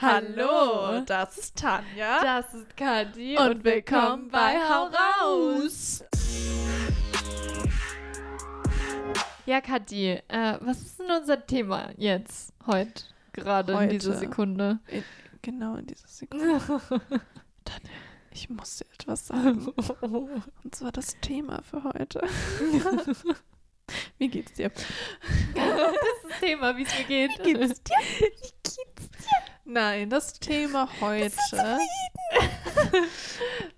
[0.00, 2.22] Hallo, das ist Tanja.
[2.22, 6.04] Das ist Kathi und, willkommen bei Hau raus.
[9.44, 14.20] Ja, Kathi, äh, was ist denn unser Thema jetzt, heute, gerade in dieser Heute.
[14.20, 14.78] Sekunde?
[14.86, 15.02] In,
[15.42, 16.60] genau in dieser Sekunde.
[17.64, 17.90] Tanja,
[18.30, 19.66] ich muss dir etwas sagen.
[20.00, 22.20] Und zwar das Thema für heute.
[24.18, 24.70] Wie geht's dir?
[25.54, 27.30] das ist das Thema, wie es mir geht.
[27.38, 27.96] Wie geht's dir?
[28.18, 29.38] Wie geht's dir?
[29.64, 31.36] Nein, das Thema heute.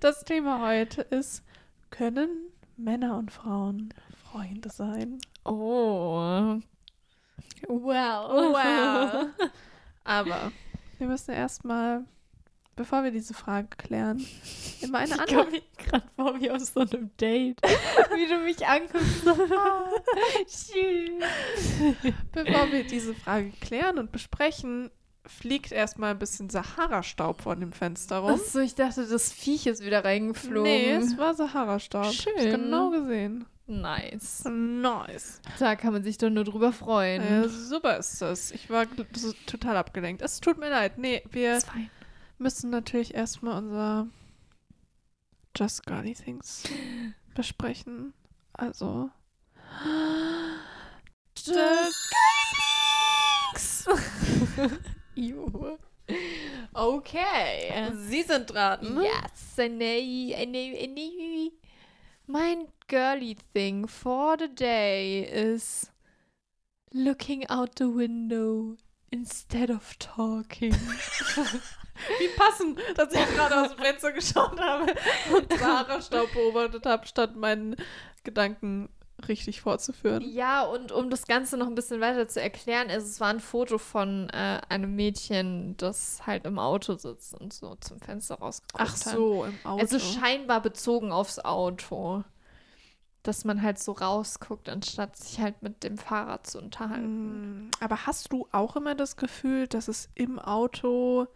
[0.00, 1.44] Das Thema heute ist,
[1.90, 3.92] können Männer und Frauen
[4.30, 5.18] Freunde sein?
[5.44, 6.58] Oh.
[7.68, 8.26] Well.
[8.28, 9.26] Wow.
[10.04, 10.52] Aber
[10.98, 12.04] wir müssen erstmal,
[12.80, 14.26] bevor wir diese Frage klären,
[14.80, 15.36] immer eine Ich andere.
[15.36, 17.60] komme mir gerade vor wie auf so einem Date.
[18.14, 19.22] wie du mich anguckst.
[20.46, 22.04] Tschüss.
[22.32, 24.90] Bevor wir diese Frage klären und besprechen,
[25.26, 28.30] fliegt erstmal ein bisschen Sahara-Staub von dem Fenster rum.
[28.30, 30.62] Achso, ich dachte, das Viech ist wieder reingeflogen.
[30.62, 32.14] Nee, es war Sahara-Staub.
[32.14, 32.32] Schön.
[32.34, 33.44] Hab's genau gesehen.
[33.66, 34.44] Nice.
[34.46, 35.42] Nice.
[35.58, 37.22] Da kann man sich doch nur drüber freuen.
[37.22, 38.52] Ja, super ist das.
[38.52, 38.86] Ich war
[39.44, 40.22] total abgelenkt.
[40.22, 40.96] Es tut mir leid.
[40.96, 41.90] Nee, wir Zwei.
[42.40, 44.08] Müssen natürlich erstmal unser
[45.56, 46.64] Just Girly Things
[47.34, 48.14] besprechen.
[48.54, 49.10] Also.
[51.34, 52.10] Just
[55.14, 55.78] Ew.
[56.72, 57.92] Okay.
[57.94, 59.00] Sie sind dran.
[59.02, 61.52] Yes, I know, I know, I know.
[62.26, 65.90] Mein girly thing for the day is
[66.92, 68.76] looking out the window
[69.10, 70.74] instead of talking.
[72.18, 74.92] Wie passend, dass ich gerade aus dem Fenster geschaut habe
[75.34, 77.76] und Sahara-Staub beobachtet habe, statt meinen
[78.24, 78.88] Gedanken
[79.28, 80.22] richtig fortzuführen.
[80.32, 83.40] ja, und um das Ganze noch ein bisschen weiter zu erklären, ist, es war ein
[83.40, 88.82] Foto von äh, einem Mädchen, das halt im Auto sitzt und so zum Fenster rausgeguckt
[88.82, 89.14] Ach hat.
[89.14, 89.80] so, im Auto.
[89.82, 92.24] Also scheinbar bezogen aufs Auto.
[93.22, 97.66] Dass man halt so rausguckt, anstatt sich halt mit dem Fahrrad zu unterhalten.
[97.66, 101.26] Mm, Aber hast du auch immer das Gefühl, dass es im Auto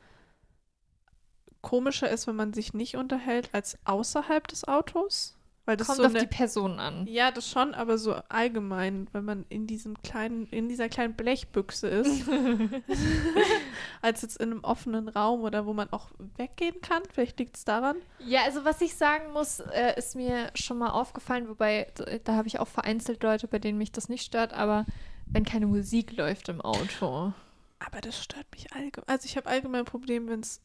[1.64, 5.36] komischer ist, wenn man sich nicht unterhält, als außerhalb des Autos?
[5.66, 7.06] Weil das Kommt so auf eine, die Person an.
[7.06, 11.88] Ja, das schon, aber so allgemein, wenn man in diesem kleinen, in dieser kleinen Blechbüchse
[11.88, 12.28] ist,
[14.02, 17.02] als jetzt in einem offenen Raum oder wo man auch weggehen kann.
[17.10, 17.96] Vielleicht liegt es daran.
[18.18, 22.34] Ja, also was ich sagen muss, äh, ist mir schon mal aufgefallen, wobei d- da
[22.34, 24.84] habe ich auch vereinzelt Leute, bei denen mich das nicht stört, aber
[25.26, 27.32] wenn keine Musik läuft im Auto.
[27.78, 29.08] Aber das stört mich allgemein.
[29.08, 30.60] Also ich habe allgemein ein Problem, wenn es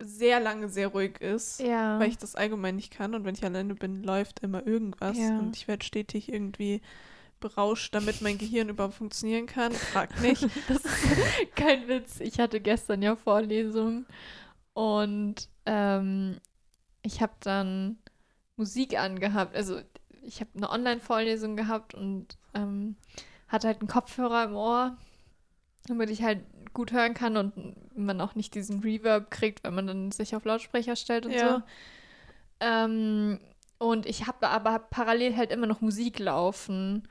[0.00, 1.60] sehr lange sehr ruhig ist.
[1.60, 1.98] Ja.
[1.98, 5.38] weil ich das allgemein nicht kann und wenn ich alleine bin, läuft immer irgendwas Ja.
[5.38, 6.80] und ich werde stetig irgendwie
[7.38, 9.72] berauscht, damit mein Gehirn überhaupt funktionieren kann.
[9.72, 10.42] Frag nicht.
[10.68, 12.20] Das ist kein Witz.
[12.20, 14.04] Ich hatte gestern ja Vorlesung
[14.74, 16.38] und ähm,
[17.02, 17.98] ich habe dann
[18.56, 19.54] Musik angehabt.
[19.56, 19.80] Also
[20.22, 22.96] ich habe eine Online-Vorlesung gehabt und ähm,
[23.48, 24.96] hatte halt einen Kopfhörer im Ohr,
[25.86, 26.44] damit ich halt
[26.74, 30.44] gut hören kann und man auch nicht diesen Reverb kriegt, wenn man dann sich auf
[30.44, 31.56] Lautsprecher stellt und Ja.
[31.56, 31.62] so.
[32.60, 33.40] Ähm,
[33.78, 37.08] und ich habe aber parallel halt immer noch Musik laufen.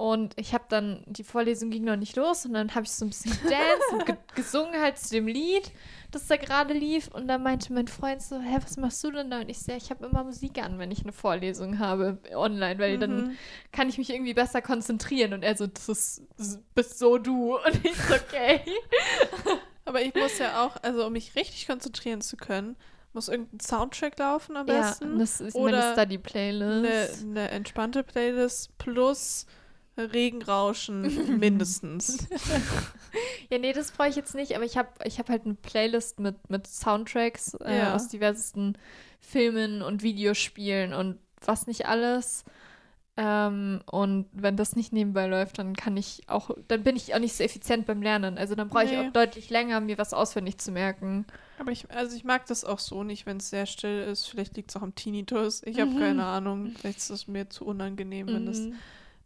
[0.00, 3.04] Und ich habe dann, die Vorlesung ging noch nicht los und dann habe ich so
[3.04, 5.72] ein bisschen gedanced und ge gesungen halt zu dem Lied,
[6.10, 7.08] das da gerade lief.
[7.08, 9.40] Und dann meinte mein Freund so, hä, was machst du denn da?
[9.40, 12.78] Und ich so, ja, ich habe immer Musik an, wenn ich eine Vorlesung habe online,
[12.78, 13.36] weil dann Mhm.
[13.72, 15.34] kann ich mich irgendwie besser konzentrieren.
[15.34, 17.56] Und er so, das ist, das bist so du.
[17.66, 18.62] Und ich so, okay.
[19.84, 22.74] Aber ich muss ja auch, also um mich richtig konzentrieren zu können,
[23.12, 25.18] muss irgendein Soundtrack laufen am Ja, besten.
[25.18, 27.22] das ist Oder meine eine, Study-Playlist.
[27.24, 29.44] eine entspannte Playlist plus
[30.06, 32.26] Regenrauschen mindestens.
[33.50, 36.20] Ja, nee, das brauche ich jetzt nicht, aber ich habe ich hab halt eine Playlist
[36.20, 37.94] mit, mit Soundtracks äh, Ja.
[37.94, 38.78] aus diversesten
[39.20, 42.44] Filmen und Videospielen und was nicht alles.
[43.16, 47.18] Ähm, und wenn das nicht nebenbei läuft, dann kann ich auch, dann bin ich auch
[47.18, 48.38] nicht so effizient beim Lernen.
[48.38, 48.98] Also dann brauche ich Nee.
[48.98, 51.26] auch deutlich länger, mir was auswendig zu merken.
[51.58, 54.26] Aber ich, also ich mag das auch so nicht, wenn es sehr still ist.
[54.26, 55.62] Vielleicht liegt es auch am Tinnitus.
[55.64, 55.98] Ich habe Mhm.
[55.98, 56.72] keine Ahnung.
[56.78, 58.74] Vielleicht ist es mir zu unangenehm, wenn das Mhm.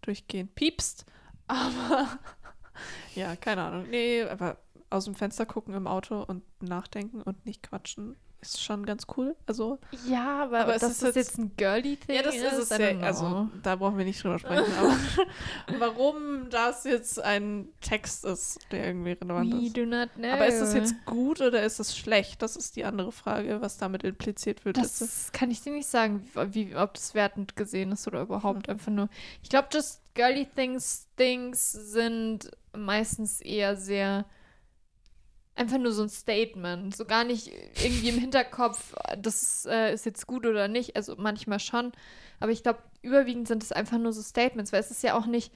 [0.06, 1.06] Durchgehend piepst.
[1.46, 2.18] Aber
[3.14, 3.88] ja, keine Ahnung.
[3.90, 4.56] Nee, aber
[4.90, 8.16] aus dem Fenster gucken im Auto und nachdenken und nicht quatschen
[8.48, 9.34] ist schon ganz cool.
[9.46, 12.34] Also, Ja, aber, Aber es dass ist das jetzt- jetzt ein girly Thing ja, das
[12.34, 12.98] ist es ja.
[13.00, 14.64] Also, da brauchen wir nicht drüber sprechen.
[14.78, 14.96] Aber
[15.78, 19.76] warum das jetzt ein Text ist, der irgendwie relevant We ist.
[19.76, 20.28] do not know.
[20.28, 22.42] Aber ist das jetzt gut oder ist das schlecht?
[22.42, 24.78] Das ist die andere Frage, was damit impliziert wird.
[24.78, 28.22] Ist Das kann ich dir nicht sagen, wie, wie, ob das wertend gesehen ist oder
[28.22, 29.08] überhaupt einfach nur.
[29.42, 34.24] Ich glaube, just girly things, things sind meistens eher sehr
[35.56, 36.96] einfach nur so ein Statement.
[36.96, 37.50] So gar nicht
[37.82, 40.96] irgendwie im Hinterkopf, das äh, ist jetzt gut oder nicht.
[40.96, 41.92] Also manchmal schon.
[42.40, 45.26] Aber ich glaube, überwiegend sind es einfach nur so Statements, weil es ist ja auch
[45.26, 45.52] nicht,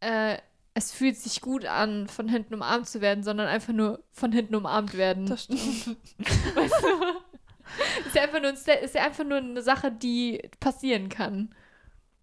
[0.00, 0.36] äh,
[0.74, 4.54] es fühlt sich gut an, von hinten umarmt zu werden, sondern einfach nur von hinten
[4.54, 5.26] umarmt werden.
[5.26, 5.96] Das stimmt.
[6.54, 8.06] weißt du?
[8.06, 11.54] ist ja einfach nur, ein Sta- ist ja einfach nur eine Sache, die passieren kann.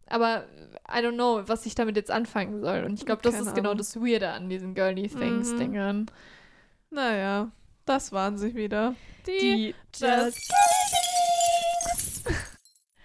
[0.09, 0.45] Aber
[0.89, 2.85] I don't know, was ich damit jetzt anfangen soll.
[2.85, 3.79] Und ich glaube, das Keine ist genau Ahnung.
[3.79, 5.57] das Weirde an diesen Girly Things Mhm.
[6.89, 7.51] Naja,
[7.85, 8.95] das waren sie wieder.
[9.25, 10.53] Die Just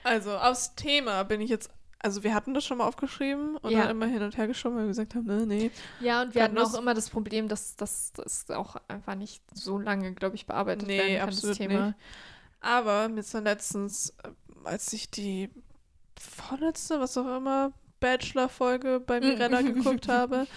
[0.04, 1.70] Also, aufs Thema bin ich jetzt.
[2.00, 3.82] Also, wir hatten das schon mal aufgeschrieben und Ja.
[3.82, 5.70] dann immer hin und her geschoben, weil wir gesagt haben, ne, nee.
[6.00, 8.12] Ja, und wir hatten auch immer das Problem, dass das
[8.50, 11.86] auch einfach nicht so lange, glaube ich, bearbeitet Nee, werden kann, absolut das Thema.
[11.88, 11.98] nicht.
[12.60, 14.30] Aber mir ist dann letztens, äh,
[14.64, 15.50] als ich die
[16.18, 19.20] vorletzte, was auch immer, Bachelor-Folge bei.
[19.20, 20.48] Mirella geguckt habe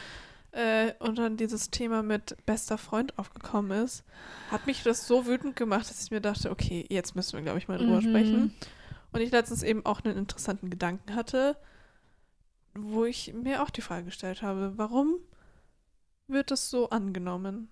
[0.55, 4.03] äh, und dann dieses Thema mit bester Freund aufgekommen ist,
[4.51, 7.57] hat mich das so wütend gemacht, dass ich mir dachte, okay, jetzt müssen wir, glaube
[7.59, 8.01] ich, mal drüber Mhm.
[8.01, 8.53] sprechen.
[9.11, 11.57] Und ich letztens eben auch einen interessanten Gedanken hatte,
[12.73, 15.15] wo ich mir auch die Frage gestellt habe, warum
[16.27, 17.69] wird das so angenommen?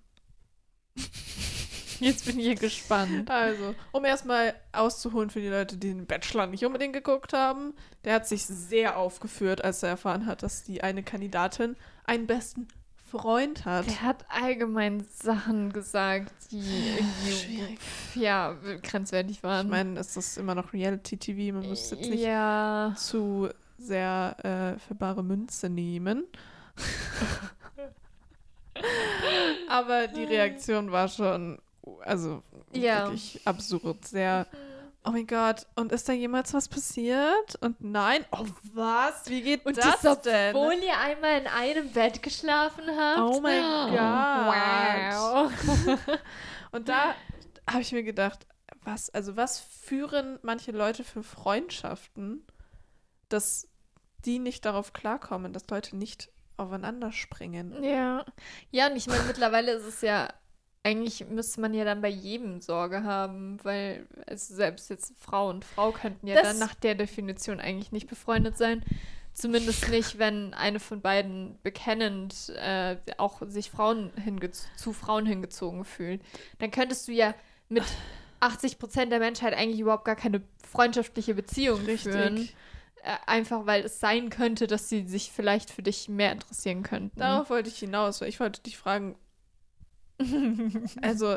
[2.00, 3.30] Jetzt bin ich gespannt.
[3.30, 7.74] Also, um erstmal auszuholen für die Leute, die den Bachelor nicht unbedingt geguckt haben,
[8.04, 12.68] der hat sich sehr aufgeführt, als er erfahren hat, dass die eine Kandidatin einen besten
[13.10, 13.86] Freund hat.
[13.86, 17.78] Der hat allgemein Sachen gesagt, die irgendwie
[18.14, 19.66] ja, grenzwertig waren.
[19.66, 22.94] Ich meine, es ist immer noch Reality-TV, man müsste jetzt nicht ja.
[22.96, 23.48] zu
[23.78, 26.24] sehr äh, für bare Münze nehmen.
[29.68, 31.58] Aber die Reaktion war schon,
[32.04, 32.42] also
[32.72, 33.04] Ja.
[33.04, 34.46] wirklich absurd, sehr.
[35.06, 37.56] Oh mein Gott, und ist da jemals was passiert?
[37.60, 39.28] Und nein, oh was?
[39.28, 40.56] Wie geht Und das das, denn?
[40.56, 43.18] obwohl ihr einmal in einem Bett geschlafen habt.
[43.20, 43.60] Oh mein
[43.90, 45.52] Gott.
[45.58, 46.08] Wow.
[46.72, 47.14] Und da
[47.70, 48.46] habe ich mir gedacht,
[48.82, 52.46] was, also was führen manche Leute für Freundschaften,
[53.28, 53.68] dass
[54.24, 57.82] die nicht darauf klarkommen, dass Leute nicht aufeinander springen.
[57.84, 58.24] Ja.
[58.70, 60.28] Ja, und ich meine, mittlerweile ist es ja,
[60.84, 65.64] eigentlich müsste man ja dann bei jedem Sorge haben, weil es selbst jetzt Frau und
[65.64, 68.84] Frau könnten ja Das- dann nach der Definition eigentlich nicht befreundet sein.
[69.32, 74.12] Zumindest nicht, wenn eine von beiden bekennend äh, auch sich Frauen
[74.76, 76.20] zu Frauen hingezogen fühlt.
[76.58, 77.34] Dann könntest du ja
[77.68, 77.84] mit
[78.40, 82.34] 80 Prozent der Menschheit eigentlich überhaupt gar keine freundschaftliche Beziehung führen.
[82.36, 82.56] Richtig.
[83.02, 87.18] Äh, einfach weil es sein könnte, dass sie sich vielleicht für dich mehr interessieren könnten.
[87.18, 89.16] Darauf wollte ich hinaus, weil ich wollte dich fragen,
[91.02, 91.36] also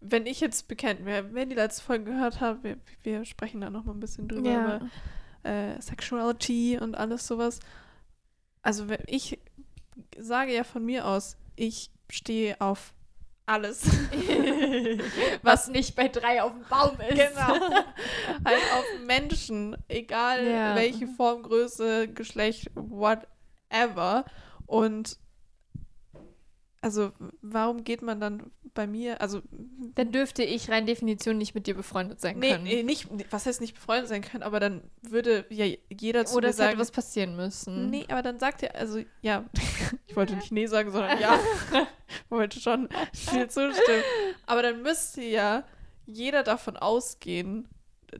[0.00, 3.70] wenn ich jetzt bekennt, wer, wer die letzte Folge gehört hat, wir, wir sprechen da
[3.70, 4.76] noch mal ein bisschen drüber, Ja.
[4.76, 4.90] über
[5.50, 7.60] äh, Sexuality und alles sowas.
[8.62, 9.38] Also wenn ich
[10.18, 12.92] sage ja von mir aus, ich stehe auf
[13.46, 13.84] alles.
[15.42, 17.10] Was nicht bei drei auf dem Baum ist.
[17.16, 17.70] Genau.
[18.44, 20.74] halt auf Menschen, egal Ja.
[20.74, 24.24] welche Form, Größe, Geschlecht, whatever.
[24.66, 25.18] Und
[26.86, 27.10] also,
[27.42, 29.42] warum geht man dann bei mir, also,
[29.96, 32.62] Dann dürfte ich rein Definition nicht mit dir befreundet sein nee, können.
[32.62, 36.46] nee, nicht, was heißt nicht befreundet sein können, aber dann würde ja jeder zu Oder
[36.46, 37.90] mir es hätte sagen, was passieren müssen.
[37.90, 39.44] nee, aber dann sagt er, also, ja,
[40.06, 41.40] ich wollte nicht nee sagen, sondern ja,
[42.28, 44.04] wollte schon viel zustimmen.
[44.46, 45.64] Aber dann müsste ja
[46.06, 47.66] jeder davon ausgehen,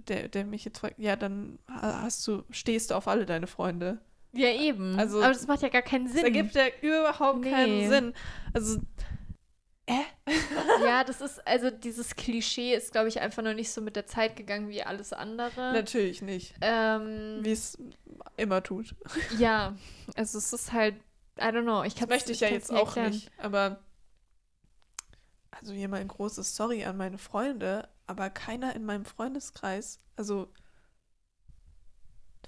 [0.08, 4.00] der, der mich jetzt fragt, ja, dann hast du, stehst du auf alle deine Freunde.
[4.36, 4.98] Ja, eben.
[4.98, 6.24] Also- Aber das macht ja gar keinen Das Sinn.
[6.24, 7.50] ergibt ja überhaupt Nee.
[7.50, 8.14] keinen Sinn.
[8.54, 8.80] Also,
[10.84, 14.06] ja, das ist, also dieses Klischee ist, glaube ich, einfach noch nicht so mit der
[14.06, 15.72] Zeit gegangen wie alles andere.
[15.72, 16.54] natürlich nicht.
[16.60, 17.78] Ähm, Wie es
[18.36, 18.94] immer tut.
[19.38, 19.76] ja,
[20.16, 20.96] also es ist halt,
[21.38, 21.84] I don't know.
[21.84, 23.12] Ich Das möchte ich ja jetzt auch erklären.
[23.12, 23.30] nicht.
[23.38, 23.78] Aber,
[25.52, 30.48] also hier mal ein großes Sorry an meine Freunde, aber keiner in meinem Freundeskreis, also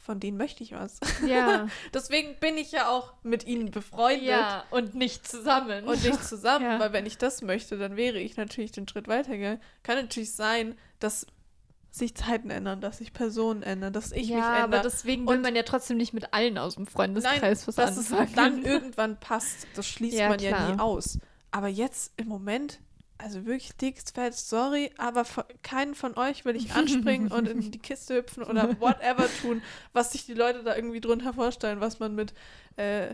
[0.09, 1.00] von denen möchte ich was.
[1.27, 4.23] Ja, Deswegen bin ich ja auch mit ihnen befreundet.
[4.23, 5.85] ja, und nicht zusammen.
[5.85, 6.81] Und nicht zusammen, Ja.
[6.81, 9.61] weil wenn ich das möchte, dann wäre ich natürlich den Schritt weitergegangen.
[9.83, 11.27] Kann natürlich sein, dass
[11.91, 14.83] sich Zeiten ändern, dass sich Personen ändern, dass ich ja, mich aber ändere.
[14.85, 17.97] deswegen will Und- man ja trotzdem nicht mit allen aus dem Freundeskreis Nein, was dass
[17.99, 18.35] es anfangen.
[18.35, 20.73] dann irgendwann passt, das schließt Ja, man ja klar.
[20.73, 21.19] nie aus.
[21.50, 22.81] Aber jetzt im Moment,
[23.19, 27.71] also wirklich dickes Fett, sorry, aber von, keinen von euch will ich anspringen und in
[27.71, 29.61] die Kiste hüpfen oder whatever tun,
[29.93, 32.33] was sich die Leute da irgendwie drunter vorstellen, was man mit
[32.77, 33.09] äh,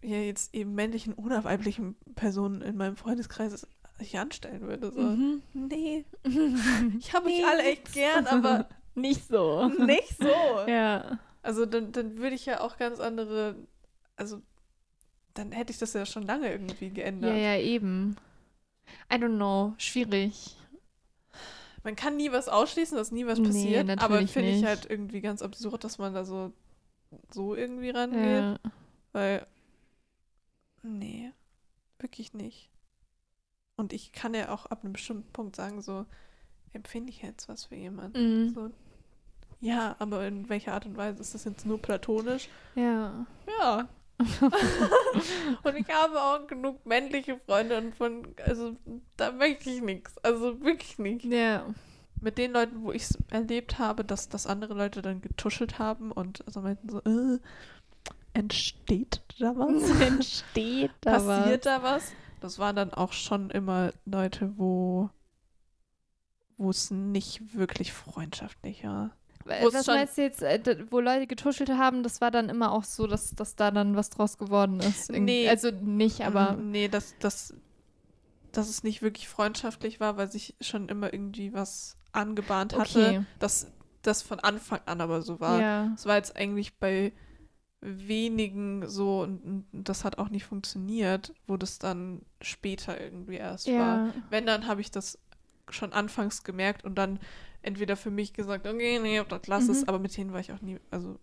[0.00, 3.66] ja, jetzt eben männlichen oder weiblichen Personen in meinem Freundeskreis
[3.98, 4.92] sich anstellen würde.
[4.92, 5.00] So.
[5.00, 5.42] Mhm.
[5.52, 6.04] Nee,
[6.98, 9.68] ich habe euch alle echt gern, aber nicht so.
[9.68, 10.70] nicht so.
[10.70, 11.18] Ja.
[11.42, 13.56] Also dann, dann würde ich ja auch ganz andere,
[14.16, 14.40] also
[15.34, 17.30] dann hätte ich das ja schon lange irgendwie geändert.
[17.30, 18.16] Ja, ja, eben.
[19.12, 20.56] I don't know, schwierig.
[21.84, 24.90] Man kann nie was ausschließen, dass nie was Nee, passiert, aber natürlich finde ich halt
[24.90, 26.52] irgendwie ganz absurd, dass man da so,
[27.30, 28.20] so irgendwie rangeht.
[28.20, 28.58] Ja.
[29.12, 29.46] Weil,
[30.82, 31.32] nee,
[31.98, 32.70] wirklich nicht.
[33.76, 36.04] Und ich kann ja auch ab einem bestimmten Punkt sagen, so,
[36.72, 38.44] empfinde ich jetzt was für jemanden.
[38.44, 38.54] Mhm.
[38.54, 38.70] So,
[39.60, 42.48] ja, aber in welcher Art und Weise ist das jetzt nur platonisch?
[42.74, 43.26] Ja.
[43.58, 43.88] Ja.
[45.62, 48.76] und ich habe auch genug männliche Freunde und von, also
[49.16, 50.16] da möchte ich nichts.
[50.18, 51.24] Also wirklich nicht.
[51.24, 51.66] Ja.
[52.20, 56.10] Mit den Leuten, wo ich es erlebt habe, dass, dass andere Leute dann getuschelt haben
[56.10, 57.38] und also meinten so, äh,
[58.32, 60.00] entsteht da was?
[60.00, 62.12] Entsteht da Passiert da was?
[62.40, 65.10] Das waren dann auch schon immer Leute, wo
[66.58, 68.82] wo es nicht wirklich freundschaftlich
[69.44, 69.56] war.
[69.56, 69.62] was.
[69.62, 72.72] wo es Was meinst du jetzt, äh, wo Leute getuschelt haben, das war dann immer
[72.72, 75.10] auch so, dass, dass da dann was draus geworden ist?
[75.10, 75.48] Nee.
[75.48, 76.52] Also nicht, aber.
[76.52, 77.54] Mm, Nee, dass, dass,
[78.52, 82.98] dass es nicht wirklich freundschaftlich war, weil sich schon immer irgendwie was angebahnt hatte.
[82.98, 83.24] Okay.
[83.38, 85.60] Dass das von Anfang an aber so war.
[85.60, 85.92] Ja.
[85.94, 87.12] Es war jetzt eigentlich bei
[87.80, 93.68] wenigen so und, und das hat auch nicht funktioniert, wo das dann später irgendwie erst
[93.68, 94.06] war.
[94.06, 94.14] Ja.
[94.30, 95.18] Wenn, dann habe ich das
[95.70, 97.20] schon anfangs gemerkt und dann
[97.62, 99.88] entweder für mich gesagt, okay, nee, das lass es, Mhm.
[99.88, 101.18] aber mit denen war ich auch nie, also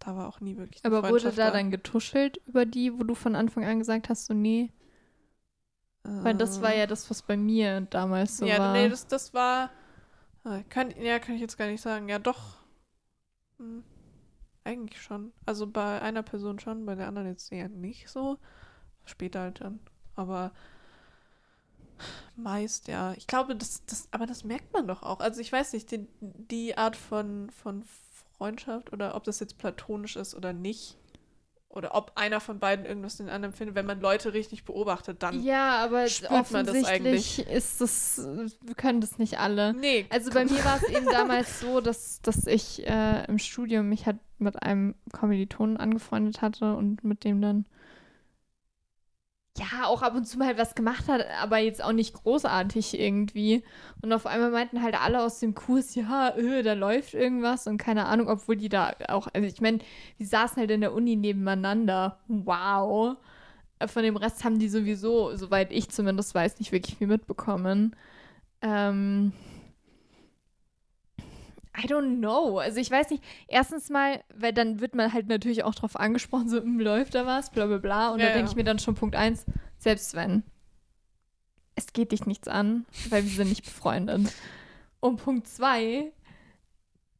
[0.00, 3.16] da war auch nie wirklich Aber wurde Freundschaft da dann getuschelt über die, wo du
[3.16, 4.70] von Anfang an gesagt hast, so nee?
[6.22, 8.72] Weil das war ja das, was bei mir damals so ja, war.
[8.72, 9.70] nee, das, das war.
[10.44, 12.08] ah, Kann, ja, kann ich jetzt gar nicht sagen.
[12.08, 12.56] Ja, doch.
[13.58, 13.82] Hm,
[14.64, 15.32] eigentlich schon.
[15.46, 18.38] Also bei einer Person schon, bei der anderen jetzt eher nicht so.
[19.06, 19.80] Später halt dann.
[20.16, 20.52] Aber
[22.36, 23.12] meist, ja.
[23.14, 25.20] Ich glaube, das, das, aber das merkt man doch auch.
[25.20, 27.84] Also ich weiß nicht, die, die Art von, von
[28.36, 30.98] Freundschaft oder ob das jetzt platonisch ist oder nicht.
[31.68, 35.42] Oder ob einer von beiden irgendwas den anderen findet, wenn man Leute richtig beobachtet, dann.
[35.42, 38.20] ja, aber spürt man das offensichtlich ist das,
[38.60, 39.72] wir können das nicht alle.
[39.72, 43.88] Nee, Also bei mir war es eben damals so, dass, dass ich äh, im Studium
[43.88, 47.64] mich halt mit einem Kommilitonen angefreundet hatte und mit dem dann
[49.58, 53.62] ja auch ab und zu mal was gemacht hat, aber jetzt auch nicht großartig irgendwie.
[54.00, 57.78] Und auf einmal meinten halt alle aus dem Kurs, ja, öh, da läuft irgendwas und
[57.78, 59.78] keine Ahnung, obwohl die da auch, also ich meine,
[60.18, 62.18] die saßen halt in der Uni nebeneinander.
[62.28, 63.16] Wow.
[63.78, 67.94] Äh, Von dem Rest haben die sowieso, soweit ich zumindest weiß, nicht wirklich viel mitbekommen.
[68.62, 69.32] Ähm,
[71.76, 72.58] I don't know.
[72.58, 73.22] Also ich weiß nicht.
[73.48, 77.24] Erstens mal, weil dann wird man halt natürlich auch drauf angesprochen, so "Hm, läuft da
[77.24, 78.10] was, bla bla bla.
[78.10, 78.50] Und Ja, da denke ja.
[78.50, 79.46] ich mir dann schon Punkt eins,
[79.78, 80.42] selbst wenn.
[81.74, 84.32] Es geht dich nichts an, weil wir sind nicht befreundet.
[85.00, 86.12] Und Punkt zwei,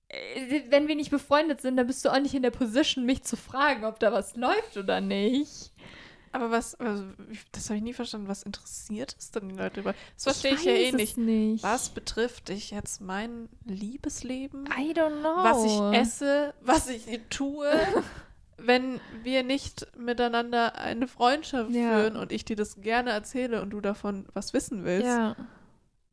[0.09, 3.23] äh, wenn wir nicht befreundet sind, dann bist du auch nicht in der Position, mich
[3.25, 5.73] zu fragen, ob da was läuft oder nicht.
[6.32, 9.80] Aber was, also, ich- das habe ich nie verstanden, was interessiert es denn die Leute
[9.80, 9.94] über?
[10.14, 11.18] Das verstehe ich, weiß ja eh nicht.
[11.18, 11.62] nicht.
[11.62, 14.64] Was betrifft dich jetzt mein Liebesleben?
[14.66, 15.36] I don't know.
[15.44, 17.70] Was ich esse, was ich tue,
[18.56, 21.98] wenn wir nicht miteinander eine Freundschaft Ja.
[21.98, 25.06] führen und ich dir das gerne erzähle und du davon was wissen willst.
[25.06, 25.36] Ja.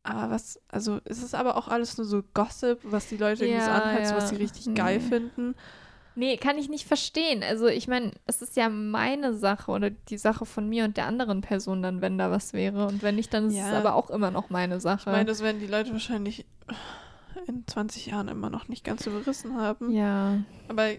[0.04, 3.62] Aber was, also es ist aber auch alles nur so Gossip, was die Leute irgendwie
[3.64, 4.38] so Ja, anheizen, was ja.
[4.38, 5.08] sie richtig geil Nee.
[5.08, 5.56] finden.
[6.16, 7.44] Nee, kann ich nicht verstehen.
[7.44, 11.06] Also ich meine, es ist ja meine Sache oder die Sache von mir und der
[11.06, 12.88] anderen Person dann, wenn da was wäre.
[12.88, 13.78] Und wenn nicht, dann ist es Ja.
[13.78, 15.10] aber auch immer noch meine Sache.
[15.10, 16.46] Ich meine, das werden die Leute wahrscheinlich
[17.48, 19.92] in 20 Jahren immer noch nicht ganz überrissen haben.
[19.92, 20.40] ja.
[20.68, 20.90] Aber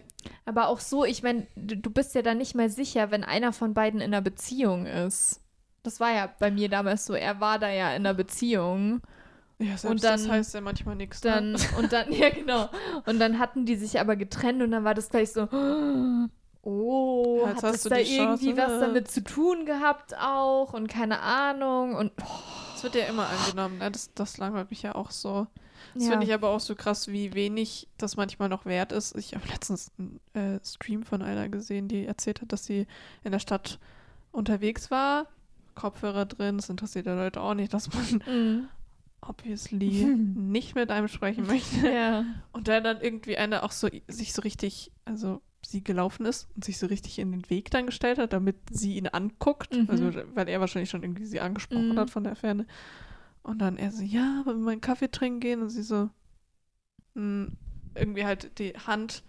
[0.46, 3.52] Aber auch so, ich meine, du, du bist ja dann nicht mal sicher, wenn einer
[3.52, 5.40] von beiden in einer Beziehung ist.
[5.82, 7.14] Das war ja bei mir damals so.
[7.14, 9.00] Er war da ja in einer Beziehung.
[9.60, 11.20] Ja, selbst Und dann- das heißt ja manchmal nichts.
[11.20, 11.58] Dann, Ne?
[11.78, 12.68] und dann, ja genau.
[13.06, 15.48] Und dann hatten die sich aber getrennt und dann war das gleich so,
[16.62, 18.80] oh, Jetzt hat hast das du da die Chance, irgendwie was ne?
[18.80, 22.12] damit zu tun gehabt auch und keine Ahnung und
[22.72, 23.90] Das wird ja immer angenommen, ne?
[23.90, 25.46] Das, das langweilt mich ja auch so.
[25.94, 26.10] Das ja.
[26.10, 29.16] finde ich aber auch so krass, wie wenig das manchmal noch wert ist.
[29.16, 32.86] Ich habe letztens einen äh, Stream von einer gesehen, die erzählt hat, dass sie
[33.24, 33.78] in der Stadt
[34.30, 35.26] unterwegs war.
[35.74, 38.68] Kopfhörer drin, das interessiert ja Leute auch nicht, dass man Mhm.
[39.22, 41.88] Obviously nicht mit einem sprechen möchte.
[41.92, 42.24] ja.
[42.52, 46.64] Und da dann irgendwie eine auch so sich so richtig, also sie gelaufen ist und
[46.64, 49.72] sich so richtig in den Weg dann gestellt hat, damit sie ihn anguckt.
[49.74, 49.86] Mhm.
[49.88, 51.98] Also weil er wahrscheinlich schon irgendwie sie angesprochen Mhm.
[51.98, 52.66] hat von der Ferne.
[53.42, 55.62] Und dann er so, ja, wollen wir mal einen Kaffee trinken gehen?
[55.62, 56.10] Und sie so,
[57.14, 57.56] hm,
[57.94, 59.22] irgendwie halt die Hand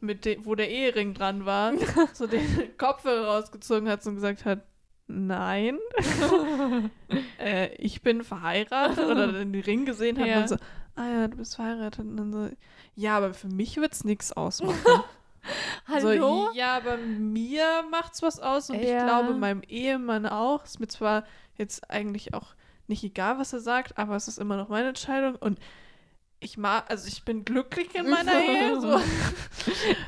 [0.00, 1.72] mit dem, wo der Ehering dran war,
[2.12, 4.66] so den Kopfhörer rausgezogen hat und gesagt hat,
[5.06, 5.78] nein,
[7.38, 10.40] äh, ich bin verheiratet oder den Ring gesehen hat Ja.
[10.40, 10.56] und so,
[10.96, 12.48] ah ja, du bist verheiratet und dann so,
[12.94, 14.78] ja, aber für mich wird's nichts ausmachen.
[15.86, 16.46] Hallo?
[16.46, 19.04] So, ja, aber mir macht's was aus und ich Ja.
[19.04, 20.64] glaube meinem Ehemann auch.
[20.64, 21.24] Ist mir zwar
[21.58, 22.54] jetzt eigentlich auch
[22.86, 25.58] nicht egal, was er sagt, aber es ist immer noch meine Entscheidung und
[26.40, 28.80] ich mag, also ich bin glücklich in meiner Ehe.
[28.80, 28.98] So.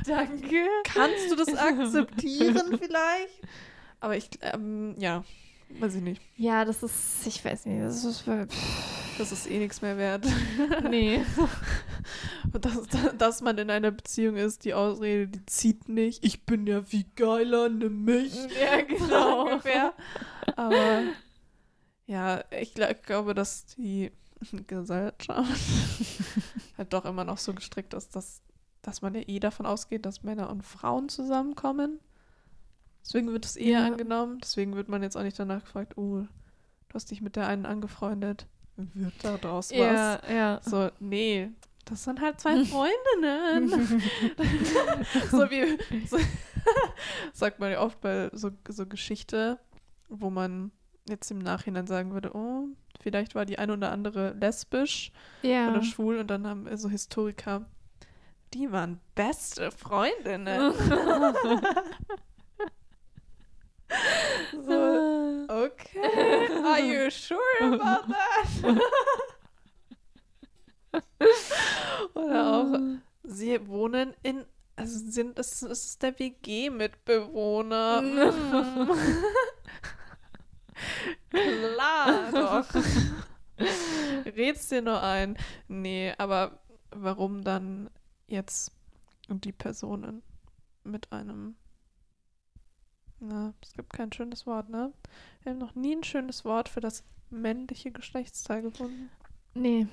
[0.05, 0.65] Danke.
[0.85, 3.41] Kannst du das akzeptieren vielleicht?
[3.99, 5.23] Aber ich, ähm, ja,
[5.79, 6.21] weiß ich nicht.
[6.35, 8.23] Ja, das ist, ich weiß nicht, das ist,
[9.17, 10.25] Das ist eh nichts mehr wert.
[10.89, 11.21] nee.
[12.53, 12.87] Und dass,
[13.17, 16.23] dass man in einer Beziehung ist, die Ausrede, die zieht nicht.
[16.23, 18.33] Ich bin ja viel geiler, nimm mich.
[18.61, 19.07] Ja, genau.
[19.07, 19.93] So ungefähr.
[20.55, 21.03] Aber
[22.05, 24.11] ja, ich gl- glaube, dass die
[24.67, 25.49] Gesellschaft
[26.77, 28.41] halt doch immer noch so gestrickt ist, dass,
[28.83, 31.99] dass man ja eh davon ausgeht, dass Männer und Frauen zusammenkommen.
[33.07, 33.85] Deswegen wird es eher Ja.
[33.85, 34.39] angenommen.
[34.41, 36.19] Deswegen wird man jetzt auch nicht danach gefragt, oh,
[36.89, 38.47] du hast dich mit der einen angefreundet.
[38.75, 39.77] Wird da draus was?
[39.77, 40.59] Ja, ja.
[40.61, 41.49] So, nee,
[41.85, 43.69] das sind halt zwei Freundinnen.
[45.31, 46.17] so wie so,
[47.33, 49.57] sagt man ja oft bei so, so Geschichte,
[50.09, 50.71] wo man
[51.07, 52.65] jetzt im Nachhinein sagen würde, oh,
[52.99, 55.11] vielleicht war die eine oder andere lesbisch
[55.43, 55.69] Ja.
[55.71, 57.65] oder schwul und dann haben so Historiker,
[58.53, 60.73] die waren beste Freundinnen.
[64.51, 68.81] so, okay, are you sure about that?
[72.13, 72.79] oder auch
[73.23, 74.45] Sie wohnen in,
[74.77, 78.01] also sind, es ist der WG-Mitbewohner.
[78.01, 78.91] Mm.
[81.29, 82.67] Klar, doch.
[84.25, 85.37] Red's dir nur ein.
[85.67, 86.59] Nee, aber
[86.91, 87.89] warum dann
[88.27, 88.71] jetzt
[89.27, 90.23] die Personen
[90.83, 91.57] mit einem.
[93.19, 94.93] Na, es gibt kein schönes Wort, ne?
[95.43, 99.09] Wir haben noch nie ein schönes Wort für das männliche Geschlechtsteil gefunden.
[99.53, 99.87] Nee,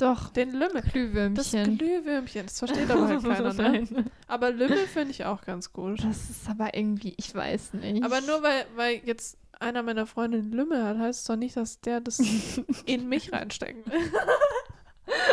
[0.00, 0.30] doch.
[0.30, 0.82] Den Lümmel.
[0.82, 1.76] Das Glühwürmchen.
[1.76, 3.22] Glühwürmchen, das versteht aber halt
[3.52, 4.06] keiner, ne?
[4.28, 6.02] Aber Lümmel finde ich auch ganz gut.
[6.02, 8.02] Das ist aber irgendwie, ich weiß nicht.
[8.02, 11.56] Aber nur weil, weil jetzt einer meiner Freunde einen Lümmel hat, heißt es doch nicht,
[11.56, 12.18] dass der das
[12.86, 14.12] in mich reinstecken will.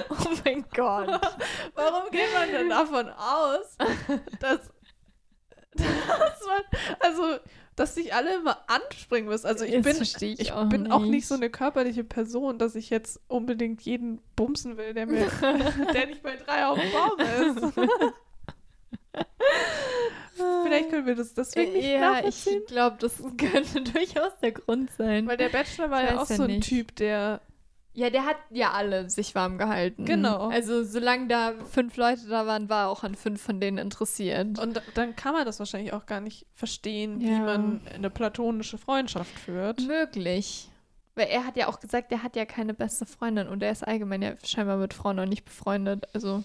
[0.10, 1.08] oh mein Gott.
[1.76, 3.78] Warum geht man denn davon aus,
[4.42, 4.60] dass,
[5.78, 6.62] dass man,
[7.00, 7.24] also,
[7.76, 9.46] dass sich alle immer anspringen müssen?
[9.46, 11.28] Also ich bin, ich ich auch bin auch nicht nicht.
[11.28, 15.30] so eine körperliche Person, dass ich jetzt unbedingt jeden bumsen will, der mir,
[15.94, 17.74] der nicht bei drei auf dem Baum ist.
[20.64, 22.62] Vielleicht können wir das deswegen nicht ja, nachvollziehen.
[22.62, 25.28] ich glaube, das könnte durchaus der Grund sein.
[25.28, 26.70] Weil der Bachelor war ja auch ja so ein nicht.
[26.70, 27.42] Typ, der
[28.00, 30.06] Ja, der hat ja alle sich warm gehalten.
[30.06, 30.50] Genau.
[30.50, 34.60] Also solange da fünf Leute da waren, war er auch an fünf von denen interessiert.
[34.60, 37.40] Und dann kann man das wahrscheinlich auch gar nicht verstehen, wie Ja.
[37.40, 39.82] man eine platonische Freundschaft führt.
[39.88, 40.70] Möglich.
[41.16, 43.82] Weil er hat ja auch gesagt, er hat ja keine beste Freundin und er ist
[43.88, 46.06] allgemein ja scheinbar mit Frauen noch nicht befreundet.
[46.14, 46.44] Also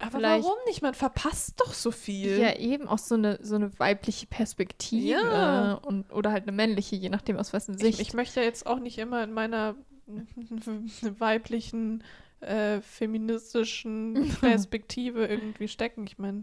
[0.00, 0.80] Aber warum nicht?
[0.80, 2.38] Man verpasst doch so viel.
[2.38, 5.74] ja eben auch so eine so eine weibliche Perspektive Ja.
[5.74, 8.00] und oder halt eine männliche, je nachdem aus wessen ich, Sicht.
[8.00, 9.74] ich möchte ja jetzt auch nicht immer in meiner
[11.18, 12.02] weiblichen,
[12.40, 16.06] äh, feministischen Perspektive irgendwie stecken.
[16.06, 16.42] Ich meine,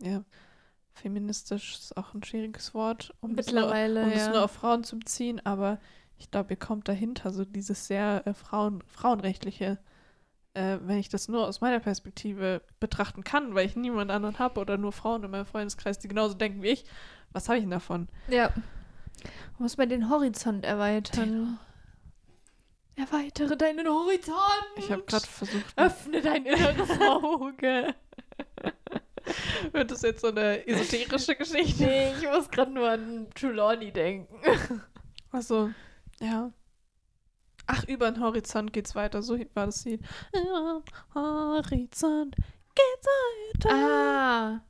[0.00, 0.24] ja,
[0.94, 4.30] feministisch ist auch ein schwieriges Wort, um es nur, um ja.
[4.30, 5.78] nur auf Frauen zu beziehen, aber
[6.18, 9.78] ich glaube, ihr kommt dahinter, so dieses sehr äh, Frauen, frauenrechtliche,
[10.54, 14.60] äh, wenn ich das nur aus meiner Perspektive betrachten kann, weil ich niemand anderen habe
[14.60, 16.84] oder nur Frauen in meinem Freundeskreis, die genauso denken wie ich,
[17.32, 18.08] was habe ich denn davon?
[18.28, 18.52] Ja.
[19.58, 21.58] Muss man den Horizont erweitern.
[22.98, 24.38] Erweitere deinen Horizont.
[24.76, 27.94] Ich habe gerade versucht, Öffne dein inneres Auge.
[29.72, 31.84] wird das jetzt so eine esoterische Geschichte?
[31.84, 34.82] nee, ich muss gerade nur an Trelawney denken.
[35.30, 35.70] Also,
[36.20, 36.50] ja.
[37.66, 39.22] Ach, über den Horizont geht's weiter.
[39.22, 40.00] So war das Lied.
[40.32, 42.34] Über den Horizont
[42.74, 43.08] geht's
[43.68, 43.74] weiter.
[43.74, 44.60] Ah,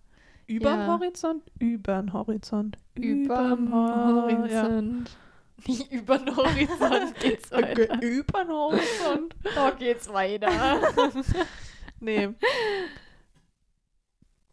[0.46, 0.86] Über den ja.
[0.88, 1.42] Horizont?
[1.60, 2.76] Über den Horizont.
[2.94, 4.82] überm Hor- Ja.
[5.66, 8.02] Nicht über den Horizont geht's Okay, weiter.
[8.02, 9.34] über den Horizont.
[9.54, 10.80] Da geht's weiter.
[12.00, 12.28] Nee.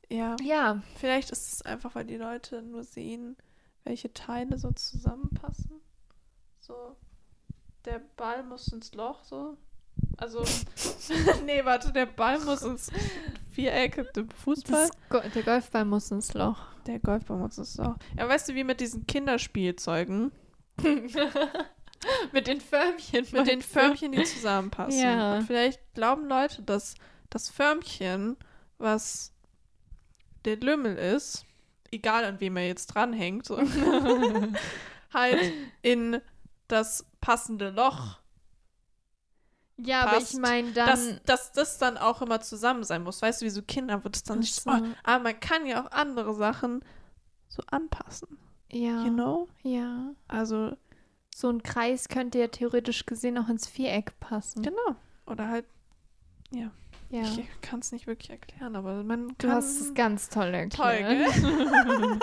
[0.09, 3.37] Ja, ja, vielleicht ist es einfach, weil die Leute nur sehen,
[3.83, 5.79] welche Teile so zusammenpassen.
[6.59, 6.95] So,
[7.85, 9.57] der Ball muss ins Loch, so.
[10.17, 10.43] Also,
[11.45, 12.91] nee, warte, der Ball muss ins
[13.51, 14.89] Viereck im Fußball.
[15.09, 16.57] Go der Golfball muss ins Loch.
[16.87, 17.95] Der Golfball muss ins Loch.
[18.17, 20.31] Ja, weißt du, wie mit diesen Kinderspielzeugen?
[22.31, 23.25] Mit den Förmchen.
[23.31, 23.61] Mit den?
[23.61, 24.99] Förmchen, die zusammenpassen.
[25.01, 25.37] Ja.
[25.37, 26.95] Und vielleicht glauben Leute, dass
[27.29, 28.37] das Förmchen,
[28.77, 29.33] was
[30.45, 31.45] der Lümmel ist,
[31.91, 33.57] egal an wem er jetzt dranhängt, so,
[35.13, 36.21] halt in
[36.67, 38.19] das passende Loch,
[39.77, 41.19] Ja, aber passt, ich meine dass, dann.
[41.25, 43.21] dass das dann auch immer zusammen sein muss.
[43.21, 44.69] Weißt du, wie so Kinder wird es dann nicht so.
[44.69, 46.83] Oh, aber man kann ja auch andere Sachen
[47.47, 48.37] so anpassen.
[48.75, 49.03] Ja.
[49.05, 49.47] You know?
[49.63, 50.11] Ja.
[50.27, 50.75] Also,
[51.33, 54.61] so ein Kreis könnte ja theoretisch gesehen auch ins Viereck passen.
[54.63, 54.95] Genau.
[55.25, 55.65] Oder halt,
[56.51, 56.71] Ja.
[57.09, 59.51] ich kann es nicht wirklich erklären, aber man Du kann.
[59.51, 61.33] hast es ganz toll Toll, erklärt.
[61.33, 62.19] gell?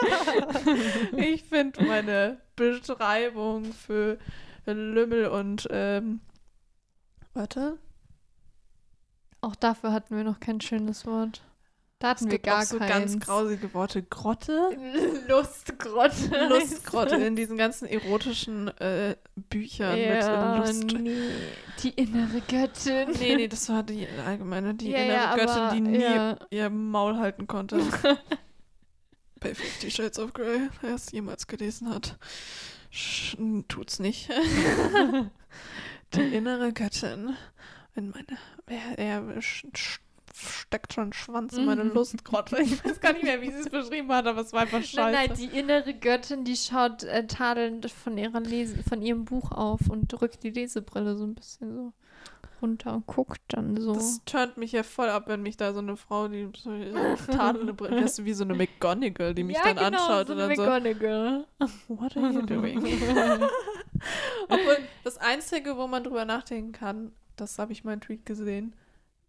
[1.16, 4.18] ich finde meine Beschreibung für
[4.66, 6.20] Lümmel und ähm,
[7.34, 7.78] warte.
[9.40, 11.42] Auch dafür hatten wir noch kein schönes Wort.
[12.02, 13.12] Da hatten Es wir gar auch so keins.
[13.12, 14.02] ganz grausige Worte.
[14.02, 14.70] Grotte.
[15.28, 16.48] Lustgrotte.
[16.48, 20.84] Lustgrotte in diesen ganzen erotischen äh, Büchern ja, mit Lust.
[20.98, 21.14] nee.
[21.84, 23.08] Die innere Göttin.
[23.20, 26.70] Nee, nee, das war die allgemeine, die Ja, innere ja, Göttin, aber, die nie ihr
[26.70, 27.80] Maul halten konnte.
[29.38, 32.16] Bei Fifty Shades of Grey, wer es jemals gelesen hat,
[32.92, 34.28] sch- tut's nicht.
[36.14, 37.36] die innere Göttin.
[37.94, 39.42] Wenn meine, er, er
[40.32, 41.92] steckt schon Schwanz in meine Mhm.
[41.94, 42.56] Lustgrotte.
[42.62, 44.96] Ich weiß gar nicht mehr, wie sie es beschrieben hat, aber es war einfach scheiße.
[45.12, 49.52] Nein, nein, die innere Göttin, die schaut äh, tadelnd von, ihrer Lese von ihrem Buch
[49.52, 51.92] auf und drückt die Lesebrille so ein bisschen so
[52.60, 53.92] runter und guckt dann so.
[53.94, 56.70] Das turnt mich ja voll ab, wenn mich da so eine Frau, die so
[57.32, 60.32] tadelnde Brille, weißt du, wie so eine McGonagall, die mich ja, dann genau, anschaut so
[60.34, 61.44] und dann so, McGonagall.
[61.88, 62.80] what are you doing?
[64.48, 68.74] Obwohl, das Einzige, wo man drüber nachdenken kann, das habe ich mal in Tweet gesehen,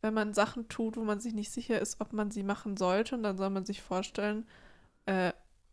[0.04, 3.16] wenn man Sachen tut, wo man sich nicht sicher ist, ob man sie machen sollte,
[3.16, 4.46] und dann soll man sich vorstellen,
[5.06, 5.32] äh,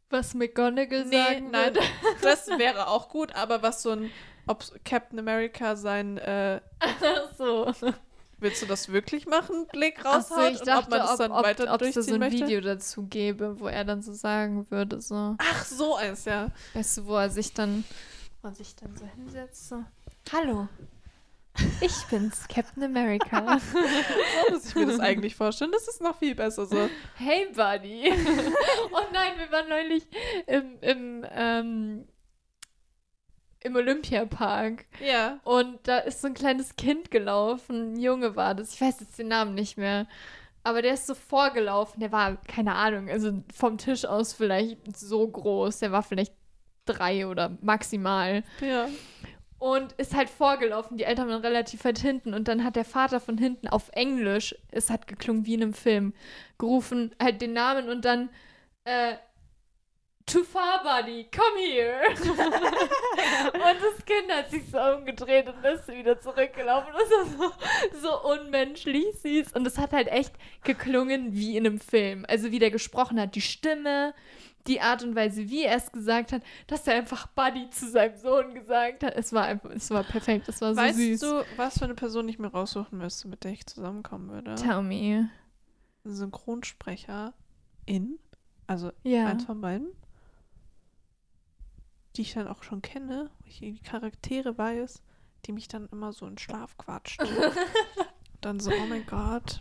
[0.09, 1.81] Was McGonagall nee, sagen nein, würde.
[2.23, 4.11] das wäre auch gut, aber was so ein,
[4.47, 7.73] ob Captain America sein, äh, Ach so.
[8.39, 11.33] willst du das wirklich machen, Blick raushaut so, ich und dachte, ob man das dann
[11.33, 12.47] ob, weiter ob, ob es da durchziehen so ein möchte?
[12.47, 16.49] Video dazu gäbe, wo er dann so sagen würde, so, Ach, so eins, ja.
[16.75, 17.85] weißt du, wo er sich dann,
[18.43, 19.85] wo er sich dann so hinsetzt, so,
[20.33, 20.69] hallo,
[21.81, 23.59] ich bin's, Captain America.
[24.51, 25.73] So muss ich mir das eigentlich vorstellen.
[25.73, 26.89] Das ist noch viel besser so.
[27.17, 28.13] Hey, Buddy.
[28.93, 30.07] oh nein, wir waren neulich
[30.47, 32.09] im, im, ähm,
[33.61, 34.87] im Olympiapark.
[35.05, 35.39] Ja.
[35.45, 37.95] Und da ist so ein kleines Kind gelaufen.
[37.95, 38.75] Ein Junge war das.
[38.75, 40.07] Ich weiß jetzt den Namen nicht mehr.
[40.63, 42.01] Aber der ist so vorgelaufen.
[42.01, 45.79] Der war, keine Ahnung, also vom Tisch aus vielleicht so groß.
[45.79, 46.35] Der war vielleicht
[46.85, 48.43] drei oder maximal.
[48.61, 48.89] Ja.
[49.61, 50.97] Und ist halt vorgelaufen.
[50.97, 52.35] Die Eltern waren relativ weit hinten.
[52.35, 55.75] Und dann hat der Vater von hinten auf Englisch, es hat geklungen wie in einem
[55.75, 56.15] Film,
[56.59, 58.31] gerufen, halt den Namen und dann,
[58.85, 59.15] äh,
[60.31, 62.03] Too far, buddy, come here.
[62.15, 62.23] und
[63.83, 66.93] das Kind hat sich so umgedreht und ist wieder zurückgelaufen.
[66.93, 67.51] Das ist so,
[68.01, 69.55] so unmenschlich süß.
[69.55, 72.25] Und es hat halt echt geklungen wie in einem Film.
[72.29, 74.15] Also wie der gesprochen hat, die Stimme,
[74.67, 78.17] die Art und Weise, wie er es gesagt hat, dass er einfach Buddy zu seinem
[78.17, 79.15] Sohn gesagt hat.
[79.17, 81.21] Es war einfach, es war perfekt, es war so Weißt süß.
[81.21, 84.55] du, was für eine Person ich mir raussuchen müsste, mit der ich zusammenkommen würde?
[84.57, 85.31] Tell me.
[86.05, 87.33] Synchronsprecher
[87.87, 88.19] in,
[88.67, 89.27] also Ja.
[89.27, 89.89] eins von beiden,
[92.17, 95.03] die ich dann auch schon kenne, wo ich die Charaktere weiß,
[95.47, 97.27] die mich dann immer so in Schlaf quatschen.
[98.41, 99.61] dann so, oh mein Gott,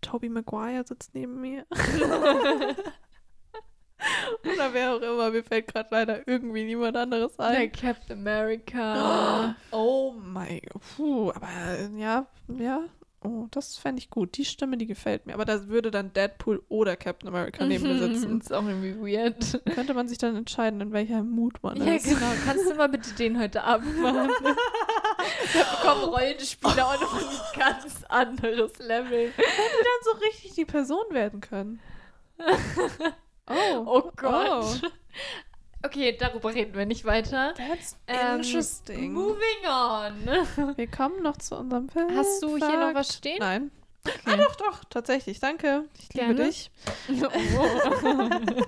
[0.00, 1.66] Toby Maguire sitzt neben mir.
[4.44, 7.72] Oder wer auch immer, mir fällt gerade leider irgendwie niemand anderes Der ein.
[7.72, 9.54] Captain America.
[9.70, 10.82] Oh mein Gott.
[10.96, 11.48] Puh, aber
[11.96, 12.80] ja, ja.
[13.24, 14.36] Oh, das fände ich gut.
[14.36, 15.34] Die Stimme, die gefällt mir.
[15.34, 18.40] Aber da würde dann Deadpool oder Captain America neben mir sitzen.
[18.40, 19.60] ist auch irgendwie weird.
[19.74, 22.04] Könnte man sich dann entscheiden, in welcher Mut man Ja, ist.
[22.04, 22.30] genau.
[22.44, 24.28] Kannst du mal bitte den heute Abend machen?
[25.52, 29.32] Wir bekommen Rollenspieler auch noch ein ganz anderes Level.
[29.36, 31.80] Die dann so richtig die Person werden können.
[33.48, 34.82] Oh, Oh Gott.
[35.82, 37.54] Okay, darüber reden wir nicht weiter.
[37.54, 39.12] That's Ähm, interesting.
[39.12, 40.76] Moving on.
[40.76, 42.16] Wir kommen noch zu unserem Film.
[42.16, 43.36] Hast du hier noch was stehen?
[43.38, 43.70] Nein.
[44.24, 45.38] Ah, doch, doch, tatsächlich.
[45.38, 45.84] Danke.
[45.98, 46.44] Ich liebe Gerne.
[46.46, 46.70] dich.
[47.08, 48.62] Oh.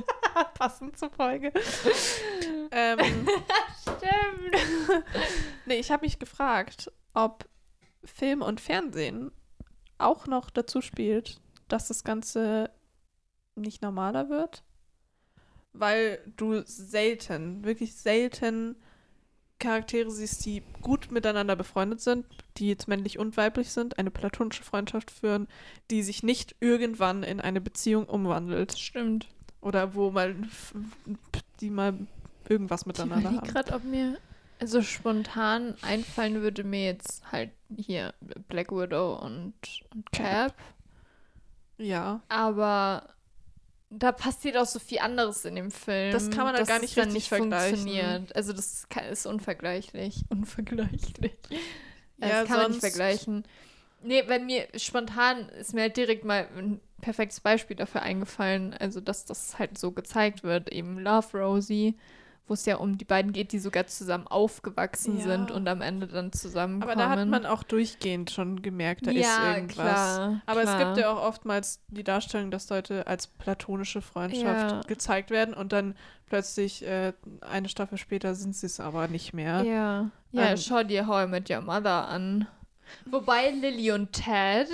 [0.58, 1.52] Passend zur Folge.
[2.70, 2.98] ähm,
[3.82, 5.04] Stimmt.
[5.66, 7.48] nee, ich habe mich gefragt, ob
[8.04, 9.32] Film und Fernsehen
[9.96, 12.70] auch noch dazu spielt, dass das Ganze
[13.56, 14.62] nicht normaler wird.
[15.72, 18.76] Weil du selten, wirklich selten
[19.58, 22.26] Charaktere siehst, die gut miteinander befreundet sind,
[22.56, 25.48] die jetzt männlich und weiblich sind, eine platonische Freundschaft führen,
[25.90, 28.78] die sich nicht irgendwann in eine Beziehung umwandelt.
[28.78, 29.28] Stimmt.
[29.60, 30.36] Oder wo mal
[31.60, 31.94] die mal
[32.48, 33.48] irgendwas Ich miteinander überlege haben.
[33.52, 34.18] gerade, ob mir
[34.64, 38.14] so spontan einfallen würde mir jetzt halt hier
[38.48, 39.54] Black Widow und,
[39.92, 40.54] und Cap.
[41.78, 42.22] Ja.
[42.28, 43.14] Aber
[43.90, 46.12] da passiert auch so viel anderes in dem Film.
[46.12, 47.76] Das kann man dass gar nicht richtig vergleichen.
[47.76, 48.36] funktioniert.
[48.36, 50.24] Also das kann, ist unvergleichlich.
[50.30, 51.36] Unvergleichlich.
[52.18, 53.44] Ja, das kann man nicht vergleichen.
[54.02, 59.00] Nee, bei mir spontan ist mir halt direkt mal ein perfektes Beispiel dafür eingefallen, also
[59.00, 61.96] dass das halt so gezeigt wird, eben Love Rosie,
[62.48, 65.24] wo es ja um die beiden geht, die sogar zusammen aufgewachsen Ja.
[65.24, 66.90] sind und am Ende dann zusammenkommen.
[66.90, 69.74] Aber da hat man auch durchgehend schon gemerkt, da ist ja, irgendwas.
[69.84, 70.42] klar.
[70.46, 70.80] Aber klar.
[70.80, 74.80] es gibt ja auch oftmals die Darstellung, dass Leute als platonische Freundschaft Ja.
[74.86, 75.94] gezeigt werden und dann
[76.26, 79.62] plötzlich äh, eine Staffel später sind sie es aber nicht mehr.
[79.62, 80.10] Ja.
[80.32, 82.46] Ja, Ähm, schau dir How I Met Your Mother an.
[83.06, 84.68] Wobei Lily und Ted,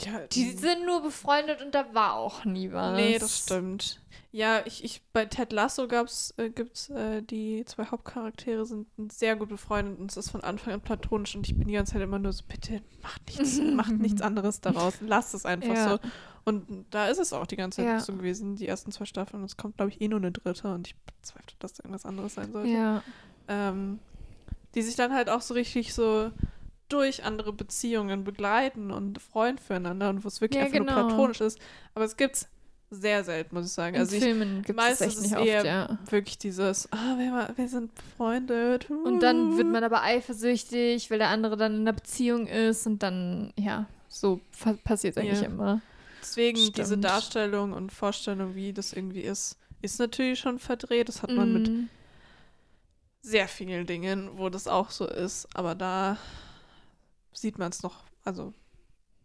[0.00, 2.94] Ja, die sind nur befreundet und da war auch nie was.
[2.96, 4.00] Nee, das stimmt.
[4.30, 9.36] Ja, ich, ich bei Ted Lasso gab's, äh, gibt's äh, die zwei Hauptcharaktere sind sehr
[9.36, 12.02] gut befreundet und es ist von Anfang an platonisch und ich bin die ganze Zeit
[12.02, 15.90] immer nur so, bitte macht nichts, macht nichts anderes daraus, lasst es einfach Ja.
[15.92, 15.98] so.
[16.44, 18.00] Und da ist es auch die ganze Zeit Ja.
[18.00, 19.40] so gewesen, die ersten zwei Staffeln.
[19.42, 22.06] Und es kommt, glaube ich, eh nur eine dritte und ich bezweifle, dass da irgendwas
[22.06, 22.70] anderes sein sollte.
[22.70, 23.02] Ja.
[23.48, 23.98] Ähm,
[24.74, 26.30] die sich dann halt auch so richtig so
[26.88, 30.98] durch andere Beziehungen begleiten und freuen füreinander und wo es wirklich Ja, einfach genau.
[31.00, 31.58] nur platonisch ist.
[31.94, 32.48] Aber es gibt's
[32.90, 33.96] sehr selten, muss ich sagen.
[33.96, 35.98] In Also ich Filmen gibt es meistens echt nicht oft, eher ja.
[36.08, 38.88] wirklich dieses, ah, wir, wir sind befreundet.
[38.90, 43.02] Und dann wird man aber eifersüchtig, weil der andere dann in einer Beziehung ist und
[43.02, 44.40] dann, ja, so
[44.84, 45.46] passiert es eigentlich Ja.
[45.48, 45.82] immer.
[46.22, 47.04] Deswegen diese Stimmt.
[47.04, 51.08] Darstellung und Vorstellung, wie das irgendwie ist, ist natürlich schon verdreht.
[51.10, 51.88] Das hat man mit Mm.
[53.20, 55.46] sehr vielen Dingen, wo das auch so ist.
[55.54, 56.16] Aber da
[57.40, 58.54] sieht man es noch, also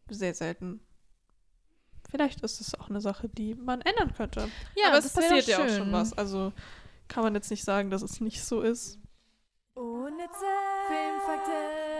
[0.10, 0.80] sehr selten.
[2.10, 4.50] Vielleicht ist es auch eine Sache, die man ändern könnte.
[4.76, 6.14] Ja, Aber es passiert ja auch schon was.
[6.14, 6.54] Also
[7.08, 9.00] kann man jetzt nicht sagen, dass es nicht so ist.
[9.74, 10.46] Unnütze
[10.88, 11.54] Filmfakten.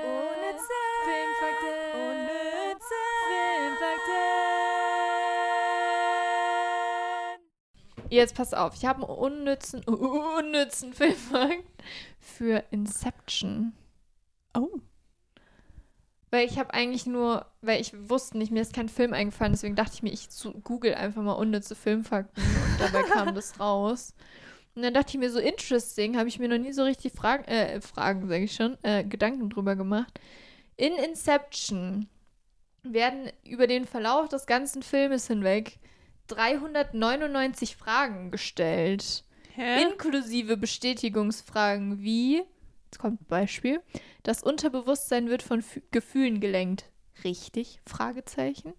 [0.06, 0.74] Unnütze
[1.04, 1.76] Filmfakten.
[2.00, 4.54] Unnütze Filmfakten.
[8.12, 11.64] Jetzt pass auf, ich habe einen unnützen, unnützen Filmfakt
[12.20, 13.74] für Inception.
[14.56, 14.70] Oh.
[16.34, 19.76] Weil ich habe eigentlich nur, weil ich wusste nicht, mir ist kein Film eingefallen, deswegen
[19.76, 20.28] dachte ich mir, ich
[20.64, 24.16] google einfach mal unnütze Filmfakten und dabei kam das raus.
[24.74, 27.44] Und dann dachte ich mir so, interesting, habe ich mir noch nie so richtig Fragen,
[27.44, 30.20] äh, Fragen, sage ich schon, äh, Gedanken drüber gemacht.
[30.76, 32.10] In Inception
[32.82, 35.78] werden über den Verlauf des ganzen Filmes hinweg
[36.30, 39.24] 399 Fragen gestellt.
[39.54, 39.84] Hä?
[39.84, 42.42] Inklusive Bestätigungsfragen wie,
[42.86, 43.84] jetzt kommt ein Beispiel,
[44.24, 46.90] das Unterbewusstsein wird von Fü Gefühlen gelenkt.
[47.24, 47.80] Richtig?
[47.86, 48.74] Fragezeichen.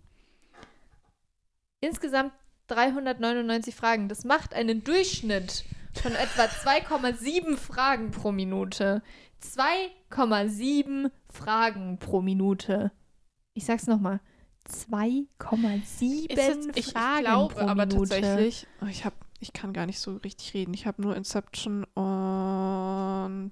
[1.81, 2.33] Insgesamt
[2.69, 4.09] 399 Fragen.
[4.09, 9.03] Das macht einen Durchschnitt von etwa 2,7 Fragen pro Minute.
[9.43, 12.91] 2,7 Fragen pro Minute.
[13.53, 14.21] Ich sag's nochmal.
[14.67, 18.09] 2,7 Ist jetzt- ich, ich Fragen glaube pro aber Minute.
[18.09, 20.73] tatsächlich, oh, ich habe, ich kann gar nicht so richtig reden.
[20.73, 23.51] Ich habe nur Inception und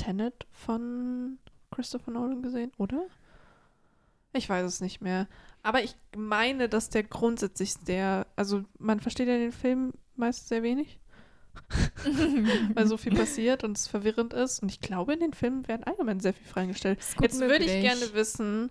[0.00, 1.38] Tenet von
[1.70, 3.06] Christopher Nolan gesehen, oder?
[4.32, 5.28] Ich weiß es nicht mehr.
[5.62, 10.62] Aber ich meine, dass der grundsätzlich der, also man versteht ja den Film meist sehr
[10.62, 10.98] wenig,
[12.74, 14.62] weil so viel passiert und es verwirrend ist.
[14.62, 16.98] Und ich glaube, in den Filmen werden allgemein sehr viele Fragen gestellt.
[17.00, 17.82] Ist gut Jetzt würde ich möglich.
[17.82, 18.70] gerne wissen,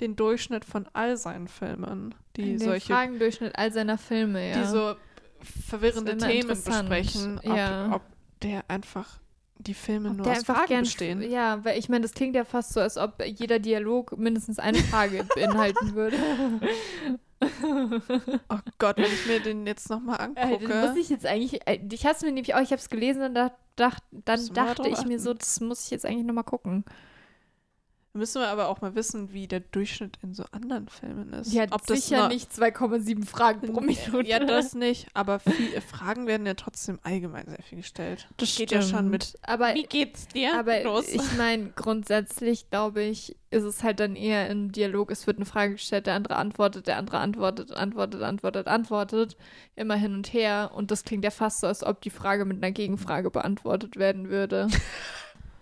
[0.00, 4.62] den Durchschnitt von all seinen Filmen, die Den solche, Fragendurchschnitt all seiner Filme, ja.
[4.62, 4.94] die so
[5.42, 7.92] verwirrende Themen besprechen, ob, ja.
[7.92, 8.02] ob
[8.42, 9.20] der einfach
[9.60, 11.22] die Filme Ob nur aus einfach Fragen gern, bestehen.
[11.30, 14.78] Ja, weil ich meine, das klingt ja fast so, als ob jeder Dialog mindestens eine
[14.78, 16.16] Frage beinhalten würde.
[18.48, 20.68] Oh Gott, wenn ich mir den jetzt nochmal Äh, angucke.
[20.68, 22.88] das muss ich jetzt eigentlich, äh, ich hatte es mir nämlich auch, ich habe es
[22.90, 26.44] gelesen und da, dacht, dann dachte ich mir so, das muss ich jetzt eigentlich nochmal
[26.44, 26.84] gucken.
[28.12, 31.52] Müssen wir aber auch mal wissen, wie der Durchschnitt in so anderen Filmen ist.
[31.52, 34.26] Ja, Ob sicher nicht 2,7 Fragen pro Minute.
[34.26, 35.06] Ja, das nicht.
[35.14, 38.26] Aber viel, Fragen werden ja trotzdem allgemein sehr viel gestellt.
[38.38, 39.10] Das geht ja schon stimmt.
[39.10, 39.38] mit.
[39.42, 40.58] Aber Wie geht's dir?
[40.58, 41.06] Aber los.
[41.06, 45.46] ich meine, grundsätzlich glaube ich, ist es halt dann eher im Dialog, es wird eine
[45.46, 49.36] Frage gestellt, der andere antwortet, der andere antwortet, antwortet, antwortet, antwortet,
[49.76, 50.72] immer hin und her.
[50.74, 54.30] Und das klingt ja fast so, als ob die Frage mit einer Gegenfrage beantwortet werden
[54.30, 54.66] würde.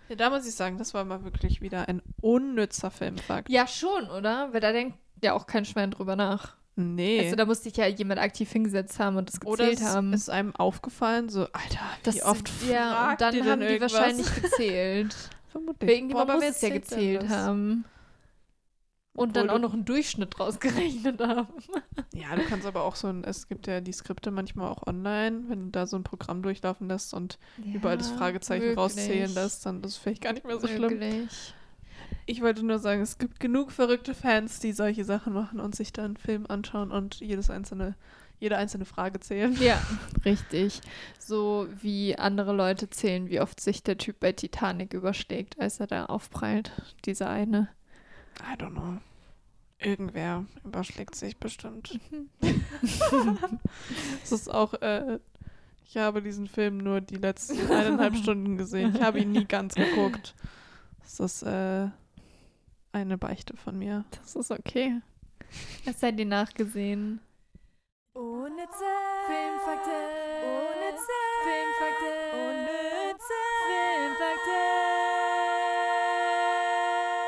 [0.09, 3.49] ja, da muss ich sagen, das war mal wirklich wieder ein unnützer Filmfakt.
[3.51, 4.53] ja, schon, oder?
[4.53, 6.57] Weil da denkt ja auch kein Schwein drüber nach.
[6.77, 7.21] Nee.
[7.21, 10.13] Also da musste sich ja jemand aktiv hingesetzt haben und das Oder gezählt es haben.
[10.13, 13.93] ist einem aufgefallen, so, Alter, Das- wie oft ja, und dann haben die irgendwas?
[13.95, 15.17] wahrscheinlich gezählt.
[15.51, 15.91] Vermutlich.
[15.91, 17.31] Irgendjemand Boah, aber muss es ja gezählt das?
[17.31, 17.85] haben.
[19.19, 21.49] Und dann auch noch einen Durchschnitt rausgerechnet haben.
[22.15, 25.45] Ja, du kannst aber auch so ein, es gibt ja die Skripte manchmal auch online,
[25.49, 27.39] wenn du da so ein Programm durchlaufen lässt und
[27.75, 28.79] überall das Ja, Fragezeichen möglich.
[28.79, 30.99] rauszählen lässt, dann ist es vielleicht gar nicht mehr so schlimm.
[30.99, 31.55] Möglich.
[32.27, 35.93] Ich wollte nur sagen, es gibt genug verrückte Fans, die solche Sachen machen und sich
[35.93, 37.97] dann einen Film anschauen und jedes einzelne,
[38.39, 39.57] jede einzelne Frage zählen.
[39.61, 39.81] Ja,
[40.25, 40.81] richtig.
[41.19, 45.87] So wie andere Leute zählen, wie oft sich der Typ bei Titanic überschlägt, als er
[45.87, 46.71] da aufprallt.
[47.05, 47.69] Dieser eine.
[48.41, 48.99] I don't know.
[49.81, 51.99] Irgendwer überschlägt sich bestimmt.
[54.23, 55.19] Es ist auch, äh,
[55.85, 58.95] Ich habe diesen Film nur die letzten eineinhalb Stunden gesehen.
[58.97, 60.35] Ich habe ihn nie ganz geguckt.
[61.03, 61.89] Das ist äh,
[62.93, 64.05] eine Beichte von mir.
[64.11, 65.01] Das ist okay.
[65.85, 67.21] Was seid ihr nachgesehen?
[68.13, 68.85] Unnütze
[69.27, 69.93] Filmfakten.
[70.45, 72.17] Unnütze Filmfakten.
[72.35, 73.39] Unnütze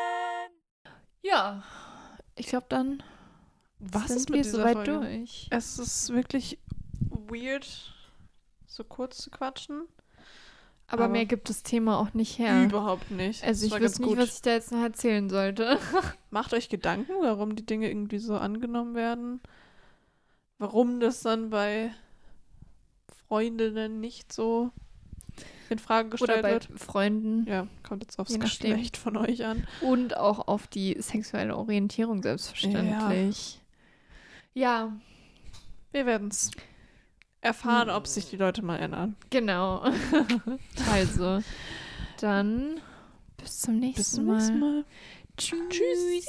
[0.00, 0.50] Filmfakten.
[1.22, 1.62] Ja.
[2.40, 3.02] Ich glaube, dann
[3.78, 5.00] Was sind ist wir mit dieser soweit Folge?
[5.00, 5.46] durch.
[5.50, 6.58] Es ist wirklich
[7.10, 7.92] weird,
[8.66, 9.82] so kurz zu quatschen.
[10.86, 12.64] Aber, Aber- mehr gibt das Thema auch nicht her.
[12.64, 13.44] Überhaupt nicht.
[13.44, 15.78] Also Das ich war wüsste ganz nicht, was ich da jetzt noch erzählen sollte.
[16.30, 19.40] Macht euch Gedanken, warum die Dinge irgendwie so angenommen werden.
[20.58, 21.92] Warum das dann bei
[23.28, 24.72] Freundinnen nicht so
[25.70, 26.68] in Frage Oder gestellt bei wird.
[26.76, 27.46] Freunden.
[27.48, 28.38] Ja, kommt jetzt aufs.
[28.38, 29.66] Geschlecht von euch an.
[29.80, 33.60] Und auch auf die sexuelle Orientierung selbstverständlich.
[34.52, 34.92] Ja,
[35.92, 36.50] Wir werden es
[37.40, 39.16] erfahren, ob sich die Leute mal ändern.
[39.30, 39.82] genau.
[40.92, 41.40] also,
[42.20, 42.80] dann
[43.38, 44.34] bis zum nächsten Bis zum Mal.
[44.36, 44.84] nächsten Mal.
[45.36, 46.26] Tschüss.